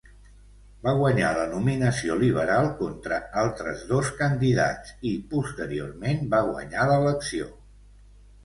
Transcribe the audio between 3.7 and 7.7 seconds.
dos candidats i, posteriorment, va guanyar l'elecció.